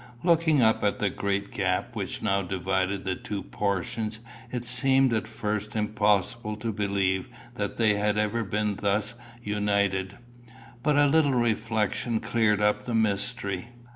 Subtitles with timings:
[0.23, 4.17] Looking up at the great gap which now divided the two portions,
[4.51, 10.17] it seemed at first impossible to believe that they had ever been thus united;
[10.81, 13.67] but a little reflection cleared up the mystery.